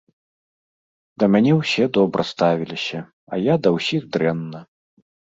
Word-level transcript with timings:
Да 1.23 1.27
мяне 1.33 1.51
ўсе 1.59 1.85
добра 1.97 2.25
ставіліся, 2.29 2.99
а 3.33 3.39
я 3.41 3.57
да 3.67 3.73
ўсіх 3.75 4.01
дрэнна. 4.17 4.59